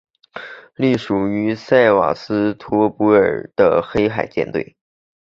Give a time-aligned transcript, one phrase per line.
[0.73, 4.75] 隶属于塞瓦斯托波尔的黑海舰队。